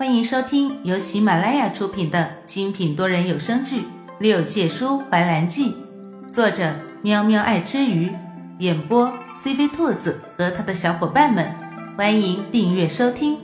[0.00, 3.82] 欢迎收听由喜马拉雅出品的精品多人有声剧
[4.18, 5.74] 《六界书怀兰记》，
[6.30, 8.10] 作者喵喵爱吃鱼，
[8.60, 9.12] 演播
[9.44, 11.54] CV 兔子和他的小伙伴们。
[11.98, 13.36] 欢迎订阅收听。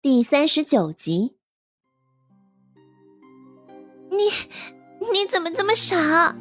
[0.00, 1.36] 第三十九集，
[4.10, 4.16] 你
[5.12, 6.34] 你怎么这么傻？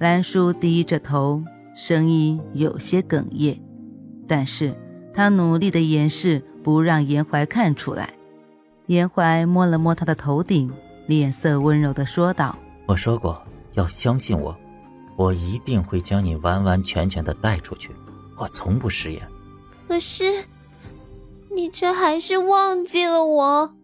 [0.00, 1.42] 兰叔低着头，
[1.74, 3.58] 声音有些哽咽，
[4.28, 4.76] 但是。
[5.12, 8.14] 他努力的掩饰，不让严怀看出来。
[8.86, 10.72] 严怀摸了摸他的头顶，
[11.06, 13.40] 脸色温柔的说道：“我说过
[13.74, 14.56] 要相信我，
[15.16, 17.90] 我一定会将你完完全全的带出去。
[18.38, 19.22] 我从不食言。
[19.86, 20.44] 可是，
[21.54, 23.74] 你却还是忘记了我。”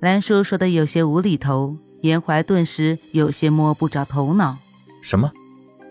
[0.00, 4.58] 兰叔说的有些无厘头，严怀顿时有些摸不着头脑。
[5.00, 5.32] 什么？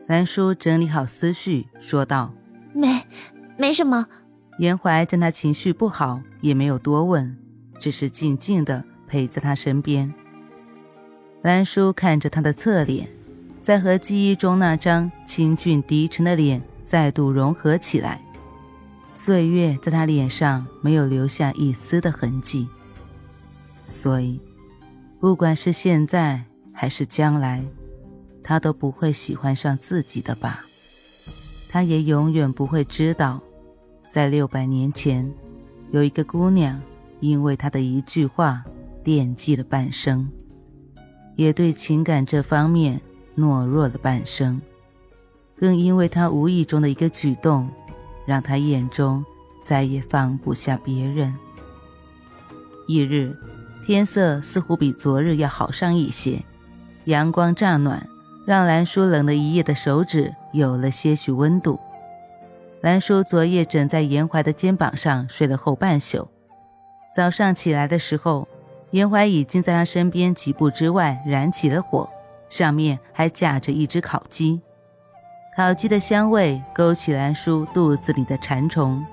[0.08, 2.34] 兰叔整理好思绪，说道
[2.73, 3.05] ：“没，
[3.58, 4.05] 没什么。”
[4.62, 7.36] 严怀见他情绪不好，也没有多问，
[7.80, 10.14] 只是静静的陪在他身边。
[11.42, 13.09] 兰叔看着他的侧脸，
[13.59, 18.22] 在和记忆中那张清俊低沉的脸再度融合起来，
[19.16, 22.68] 岁月在他脸上没有留下一丝的痕迹。
[23.88, 24.40] 所以，
[25.20, 26.40] 不管是现在
[26.72, 27.66] 还是将来，
[28.44, 30.64] 他都不会喜欢上自己的吧？
[31.68, 33.42] 他也永远不会知道。
[34.12, 35.34] 在六百年前，
[35.92, 36.78] 有一个姑娘，
[37.22, 38.62] 因为他的一句话
[39.06, 40.30] 惦记了半生，
[41.38, 43.00] 也对情感这方面
[43.38, 44.59] 懦弱了半生，
[45.56, 47.70] 更因为他无意中的一个举动，
[48.26, 49.23] 让他眼中
[49.64, 51.34] 再也放不下别人。
[52.90, 53.34] 翌日，
[53.86, 56.44] 天色似乎比昨日要好上一些，
[57.06, 58.06] 阳光乍暖，
[58.46, 61.80] 让兰叔冷了一夜的手指有了些许温度。
[62.82, 66.28] 兰叔昨夜枕在严怀的肩膀上睡了后半宿，
[67.16, 68.48] 早上起来的时候，
[68.90, 72.09] 严怀已经在他身边几步之外燃起了火，
[72.50, 74.59] 上面还架着一只烤鸡。
[75.56, 79.06] 烤鸡的香味勾起兰叔肚子里的馋虫。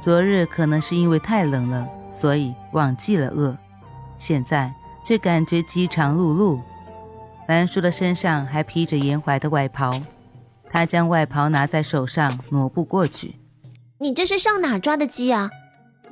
[0.00, 3.56] 昨日可能是因为太冷了，所以忘记了饿，
[4.16, 6.60] 现在却感觉饥肠辘辘。
[7.48, 9.90] 兰叔的身上还披着严怀的外袍。
[10.68, 13.36] 他将外袍拿在手上，挪步过去。
[13.98, 15.50] 你这是上哪抓的鸡啊？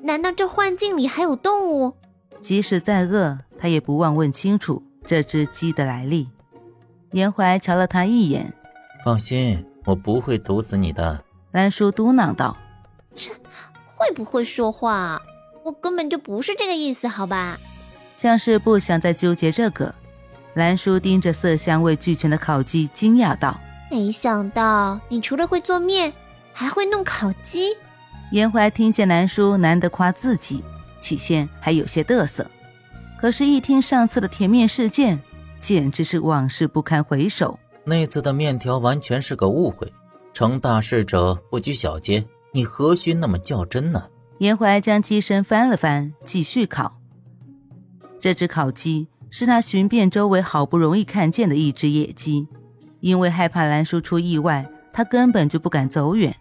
[0.03, 1.95] 难道这幻境里还有动物？
[2.41, 6.29] 即使再饿，他也不忘问清楚这只鸡的来历。
[7.13, 8.53] 严怀瞧了他一眼，
[9.05, 11.25] 放心，我不会毒死你的。
[11.53, 12.57] 兰叔嘟囔道
[13.15, 13.31] ：“切，
[13.87, 15.23] 会不会说话？
[15.65, 17.59] 我根本就不是这个意思，好吧？”
[18.17, 19.95] 像是不想再纠结这个，
[20.55, 23.59] 兰叔盯着色香味俱全的烤鸡，惊讶道。
[23.91, 26.13] 没想到你除了会做面，
[26.53, 27.77] 还会弄烤鸡。
[28.33, 30.65] 严怀听见南叔难得夸自己，
[30.99, 32.51] 起先还有些得瑟，
[33.21, 35.23] 可是，一听上次的甜面事件，
[35.61, 37.59] 简直是往事不堪回首。
[37.85, 39.93] 那次的面条完全是个误会，
[40.33, 44.05] 成大事者不拘小节，你何须那么较真呢？
[44.39, 46.99] 严怀将鸡身翻了翻，继续烤。
[48.19, 52.49] 这只烤鸡是他寻遍周围好不容易看见的一只野鸡。
[53.05, 56.35] 因为害怕兰叔出意外，他根本就不敢走远。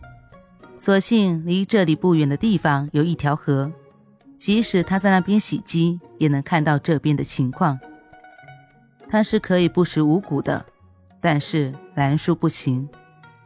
[0.78, 3.70] 所幸离这里不远的地方有一条河，
[4.38, 7.78] 即使他在那边洗鸡，也能看到这边的情况。
[9.10, 10.66] 他是可以不食五谷的，
[11.20, 12.88] 但是兰叔不行，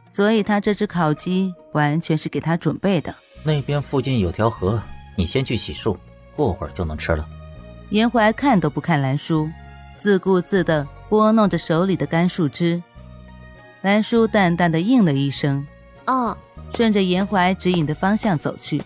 [0.06, 3.12] 所以他这只烤鸡完全是给他准备的。
[3.42, 4.80] 那边附近有条河，
[5.16, 5.96] 你先去洗漱，
[6.36, 7.28] 过会儿就能吃了。
[7.90, 9.50] 严怀看都不看兰叔，
[9.96, 12.80] 自顾自地拨弄着手里的干树枝。
[13.82, 15.66] 兰叔淡淡的应了一声
[16.06, 16.36] ：“哦。”
[16.74, 18.82] 顺着严怀指引的方向走去。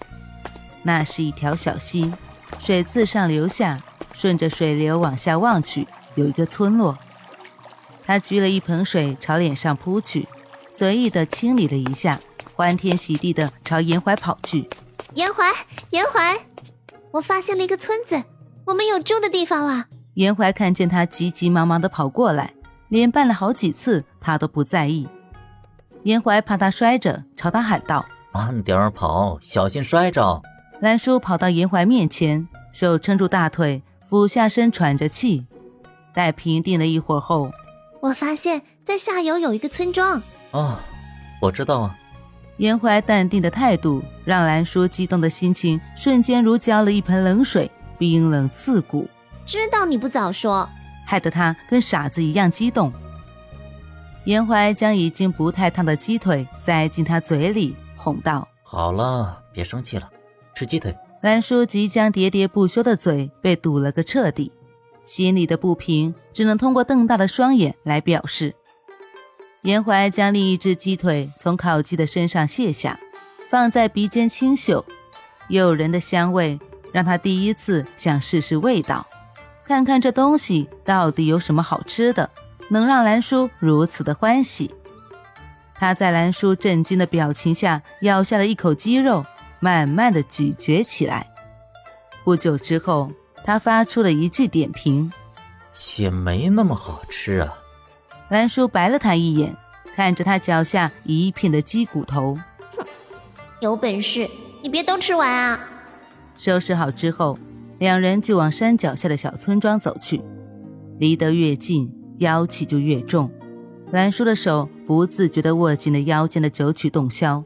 [0.85, 2.13] 那是一条小溪，
[2.59, 3.83] 水自上流下，
[4.13, 6.97] 顺着水流往下望去，有一个村落。
[8.05, 10.29] 他掬了一盆水朝脸上扑去，
[10.69, 12.21] 随意的清理了一下，
[12.55, 14.69] 欢天喜地的朝严怀跑去。
[15.15, 15.45] 严怀，
[15.91, 16.39] 严怀，
[17.11, 18.23] 我发现了一个村子，
[18.67, 19.87] 我们有住的地方了。
[20.15, 22.55] 严怀看见他急急忙忙的跑过来。
[22.89, 25.09] 连绊了好几次，他都不在意。
[26.05, 30.41] 严怀怕他摔着，朝他喊道：“慢点跑，小心摔着。”
[30.81, 35.47] 兰叔跑到严怀面前，手撑住大腿，俯下身喘着气。
[36.15, 37.51] 待平定了一会儿后，
[38.01, 40.23] 我发现，在下游有一个村庄。
[40.53, 40.79] 哦，
[41.41, 41.99] 我知道啊。
[42.59, 49.09] 严怀淡定的态度，让兰叔激动的心情瞬间如浇了一盆冷水，冰冷刺骨。
[49.47, 50.69] 知道你不早说。
[51.05, 52.93] 害得他跟傻子一样激动。
[54.25, 60.09] 严怀将已经不太烫的鸡腿塞进他嘴里，哄道：“好了，别生气了，
[60.55, 60.97] 吃鸡腿。
[61.23, 64.51] 兰叔即将喋喋不休的嘴被堵了个彻底，
[65.05, 68.55] 心里的不平只能通过瞪大的双眼来表示。
[69.63, 72.99] 严怀将另一只鸡腿从烤鸡的身上卸下，
[73.49, 74.85] 放在鼻尖清嗅，
[75.49, 76.59] 诱人的香味
[76.93, 79.07] 让他第一次想试试味道，
[79.65, 82.29] 看看这东西到底有什么好吃的，
[82.73, 84.75] 能让兰叔如此的欢喜。
[85.75, 89.27] 他在兰叔震惊的表情下咬下了一口鸡肉，
[89.61, 91.31] 慢慢的咀嚼起来。
[92.25, 93.13] 不久之后，
[93.45, 95.13] 他发出了一句点评
[95.99, 97.53] ：“也没那么好吃啊。”
[98.31, 99.55] 兰叔白了他一眼，
[99.95, 102.39] 看着他脚下一片的鸡骨头，
[102.75, 102.87] 哼，
[103.61, 104.27] 有本事
[104.63, 105.61] 你别都吃完啊！
[106.35, 107.37] 收拾好之后，
[107.79, 110.23] 两人就往山脚下的小村庄走去。
[110.99, 111.93] 离得越近，
[112.23, 113.31] 妖气就越重。
[113.91, 117.45] 兰叔的手不自觉地握紧了腰间的九曲洞箫。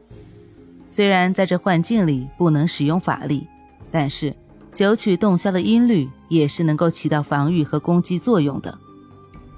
[0.87, 3.45] 虽然在这幻境里不能使用法力，
[3.91, 4.33] 但是
[4.73, 8.77] 九曲洞箫的音律也是能够起到防御和攻击作用的。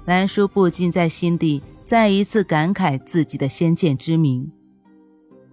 [0.06, 4.50] 兰叔不禁在心底再一次感慨自己的先见之明。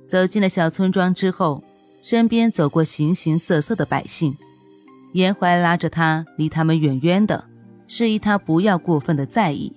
[0.07, 1.63] 走进了小村庄之后，
[2.01, 4.35] 身边走过形形色色的百姓，
[5.13, 7.45] 严怀拉着他离他们远远的，
[7.87, 9.75] 示意他不要过分的在意。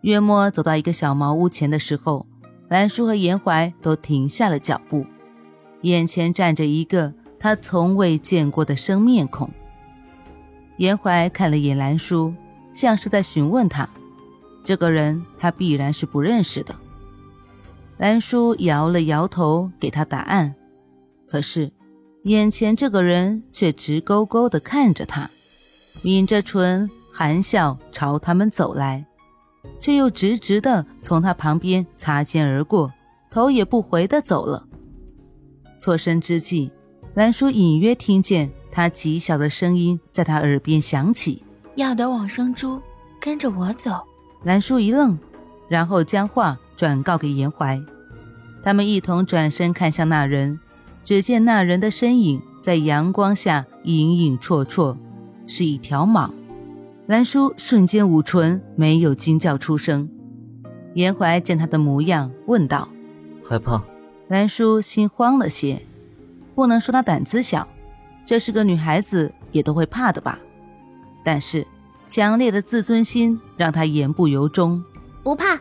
[0.00, 2.26] 约莫走到一个小茅屋前的时候，
[2.68, 5.06] 兰叔和严怀都停下了脚步，
[5.82, 9.48] 眼前站着一个他从未见过的生面孔。
[10.78, 12.34] 严怀看了眼兰叔。
[12.72, 13.86] 像是在询问他，
[14.64, 16.74] 这个人他必然是不认识的。
[17.98, 20.54] 兰叔摇了摇头，给他答案。
[21.26, 21.70] 可是，
[22.24, 25.28] 眼前这个人却直勾勾地看着他，
[26.00, 29.04] 抿着唇，含笑朝他们走来，
[29.78, 32.90] 却又直直地从他旁边擦肩而过，
[33.30, 34.66] 头也不回地走了。
[35.78, 36.72] 错身之际，
[37.14, 41.44] 兰叔隐约听见他极小的声音在他耳边响起。
[41.74, 42.80] 要得往生珠，
[43.20, 43.90] 跟着我走。
[44.44, 45.18] 兰叔一愣，
[45.68, 47.80] 然后将话转告给严怀。
[48.62, 50.58] 他们一同转身看向那人，
[51.04, 54.96] 只见那人的身影在阳光下隐隐绰绰，
[55.46, 56.30] 是一条蟒。
[57.12, 60.08] 兰叔瞬间捂唇，没有惊叫出声。
[60.94, 62.88] 严怀见他的模样，问道
[63.46, 63.84] ：“害怕？”
[64.28, 65.82] 兰叔心慌了些，
[66.54, 67.68] 不能说他胆子小，
[68.24, 70.38] 这是个女孩子也都会怕的吧。
[71.22, 71.66] 但是，
[72.08, 74.82] 强烈的自尊心让他言不由衷。
[75.22, 75.60] 不怕。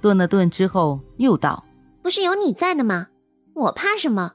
[0.00, 1.64] 顿了顿之后，又道
[2.00, 3.08] ：“不是有你在呢吗？
[3.54, 4.34] 我怕什么？”